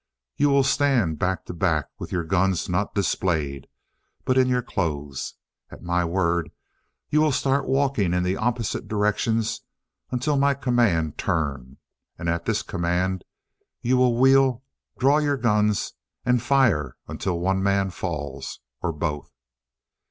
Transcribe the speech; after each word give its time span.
You 0.35 0.49
will 0.49 0.63
stand 0.63 1.19
back 1.19 1.45
to 1.45 1.53
back 1.53 1.85
with 1.99 2.11
your 2.11 2.23
guns 2.23 2.67
not 2.67 2.95
displayed, 2.95 3.67
but 4.25 4.35
in 4.35 4.47
your 4.47 4.63
clothes. 4.63 5.35
At 5.69 5.83
my 5.83 6.03
word 6.05 6.49
you 7.11 7.21
will 7.21 7.31
start 7.31 7.67
walking 7.67 8.11
in 8.11 8.23
the 8.23 8.35
opposite 8.35 8.87
directions 8.87 9.61
until 10.09 10.37
my 10.37 10.55
command 10.55 11.19
'Turn!' 11.19 11.77
and 12.17 12.29
at 12.29 12.45
this 12.45 12.63
command 12.63 13.25
you 13.83 13.95
will 13.95 14.17
wheel, 14.17 14.63
draw 14.97 15.19
your 15.19 15.37
guns, 15.37 15.93
and 16.25 16.41
fire 16.41 16.97
until 17.07 17.39
one 17.39 17.61
man 17.61 17.91
falls 17.91 18.59
or 18.81 18.91
both!" 18.91 19.31